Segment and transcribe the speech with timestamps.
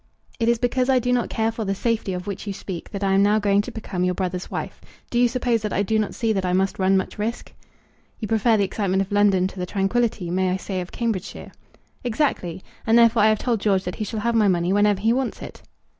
[0.39, 3.03] "It is because I do not care for the safety of which you speak that
[3.03, 4.81] I am now going to become your brother's wife.
[5.11, 7.53] Do you suppose that I do not see that I must run much risk?"
[8.19, 11.51] "You prefer the excitement of London to the tranquillity, may I say, of Cambridgeshire."
[12.03, 15.13] "Exactly; and therefore I have told George that he shall have my money whenever he
[15.13, 15.61] wants it."